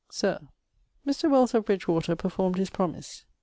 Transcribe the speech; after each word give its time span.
_Sir, 0.11 0.39
Mr. 1.05 1.29
Wells 1.29 1.53
of 1.53 1.65
Bridgewater 1.65 2.15
performed 2.15 2.55
his 2.55 2.71
promise. 2.71 3.23